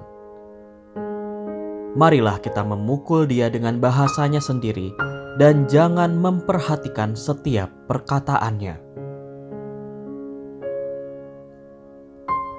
[1.94, 4.90] Marilah kita memukul dia dengan bahasanya sendiri,
[5.38, 8.81] dan jangan memperhatikan setiap perkataannya.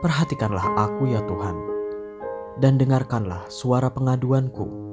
[0.05, 1.56] Perhatikanlah aku, ya Tuhan,
[2.61, 4.84] dan dengarkanlah suara pengaduanku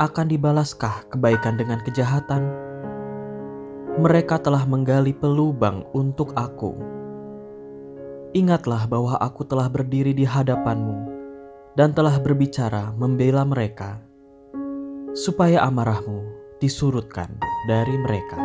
[0.00, 2.48] akan dibalaskah kebaikan dengan kejahatan?
[4.00, 6.72] Mereka telah menggali pelubang untuk aku.
[8.32, 11.04] Ingatlah bahwa aku telah berdiri di hadapanmu
[11.76, 14.00] dan telah berbicara membela mereka,
[15.12, 16.24] supaya amarahmu
[16.64, 17.36] disurutkan
[17.68, 18.40] dari mereka.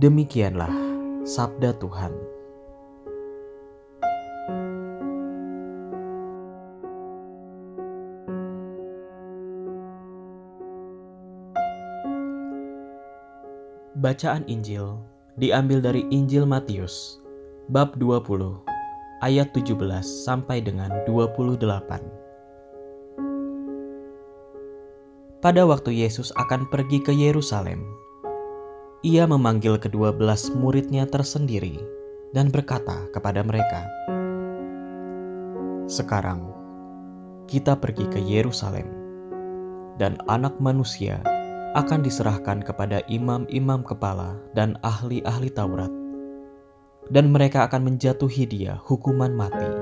[0.00, 0.72] Demikianlah
[1.28, 2.31] sabda Tuhan.
[14.02, 14.98] Bacaan Injil
[15.38, 17.22] diambil dari Injil Matius
[17.70, 18.58] bab 20
[19.22, 21.62] ayat 17 sampai dengan 28.
[25.38, 27.86] Pada waktu Yesus akan pergi ke Yerusalem,
[29.06, 31.78] ia memanggil kedua belas muridnya tersendiri
[32.34, 33.86] dan berkata kepada mereka,
[35.86, 36.50] Sekarang
[37.46, 38.90] kita pergi ke Yerusalem,
[39.94, 41.22] dan anak manusia
[41.72, 45.88] akan diserahkan kepada imam-imam kepala dan ahli-ahli Taurat,
[47.08, 49.72] dan mereka akan menjatuhi dia hukuman mati.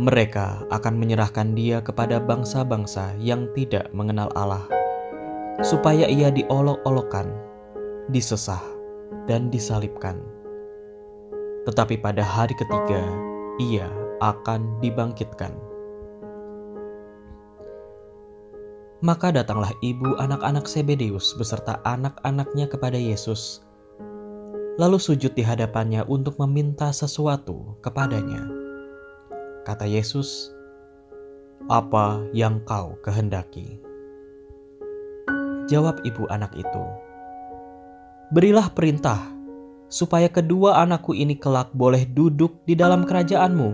[0.00, 4.66] Mereka akan menyerahkan dia kepada bangsa-bangsa yang tidak mengenal Allah,
[5.62, 7.30] supaya ia diolok-olokkan,
[8.10, 8.62] disesah,
[9.30, 10.18] dan disalibkan.
[11.68, 13.02] Tetapi pada hari ketiga,
[13.60, 13.86] ia
[14.24, 15.69] akan dibangkitkan.
[19.00, 23.64] Maka datanglah ibu anak-anak Sebedeus beserta anak-anaknya kepada Yesus,
[24.76, 28.44] lalu sujud di hadapannya untuk meminta sesuatu kepadanya.
[29.64, 30.52] Kata Yesus,
[31.72, 33.80] "Apa yang kau kehendaki?"
[35.72, 36.84] Jawab ibu anak itu,
[38.36, 39.16] "Berilah perintah
[39.88, 43.72] supaya kedua anakku ini kelak boleh duduk di dalam kerajaanmu,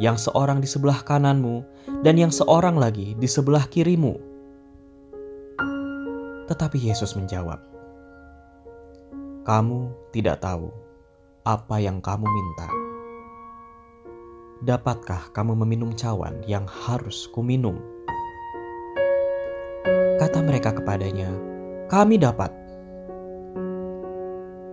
[0.00, 1.60] yang seorang di sebelah kananmu
[2.00, 4.27] dan yang seorang lagi di sebelah kirimu."
[6.48, 7.60] Tetapi Yesus menjawab,
[9.44, 10.72] "Kamu tidak tahu
[11.44, 12.68] apa yang kamu minta.
[14.64, 17.76] Dapatkah kamu meminum cawan yang harus kuminum?"
[20.16, 21.28] Kata mereka kepadanya,
[21.92, 22.50] "Kami dapat."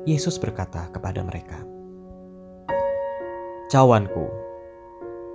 [0.07, 1.59] Yesus berkata kepada mereka,
[3.67, 4.31] "Cawanku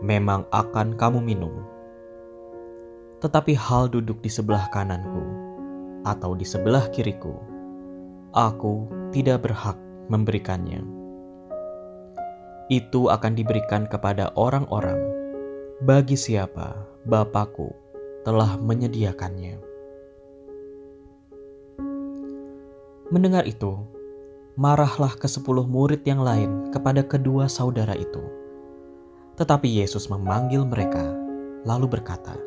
[0.00, 1.53] memang akan kamu minum,
[3.21, 5.40] tetapi hal duduk di sebelah kananku
[6.05, 7.37] atau di sebelah kiriku,
[8.33, 9.77] aku tidak berhak
[10.09, 10.81] memberikannya.
[12.71, 14.99] Itu akan diberikan kepada orang-orang
[15.83, 17.72] bagi siapa Bapakku
[18.22, 19.59] telah menyediakannya.
[23.11, 23.75] Mendengar itu,
[24.55, 28.22] marahlah ke sepuluh murid yang lain kepada kedua saudara itu.
[29.34, 31.03] Tetapi Yesus memanggil mereka,
[31.67, 32.38] lalu berkata,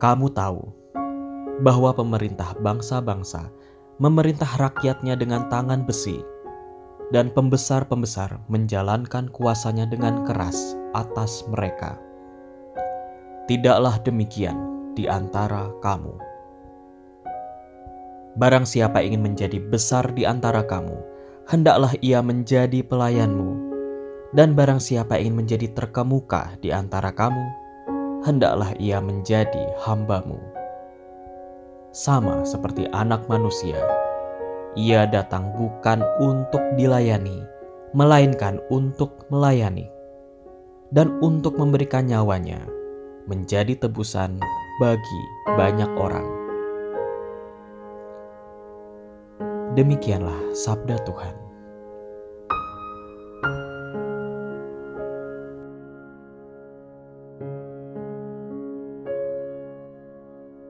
[0.00, 0.79] "Kamu tahu
[1.60, 3.52] bahwa pemerintah bangsa-bangsa
[4.00, 6.24] memerintah rakyatnya dengan tangan besi,
[7.12, 12.00] dan pembesar-pembesar menjalankan kuasanya dengan keras atas mereka.
[13.44, 14.56] Tidaklah demikian
[14.96, 16.16] di antara kamu.
[18.40, 20.96] Barang siapa ingin menjadi besar di antara kamu,
[21.50, 23.68] hendaklah ia menjadi pelayanmu,
[24.32, 27.42] dan barang siapa ingin menjadi terkemuka di antara kamu,
[28.22, 30.49] hendaklah ia menjadi hambamu
[31.90, 33.78] sama seperti Anak Manusia.
[34.78, 37.42] Ia datang bukan untuk dilayani,
[37.90, 39.90] melainkan untuk melayani,
[40.94, 42.62] dan untuk memberikan nyawanya
[43.26, 44.38] menjadi tebusan
[44.78, 45.22] bagi
[45.58, 46.26] banyak orang.
[49.74, 51.49] Demikianlah sabda Tuhan.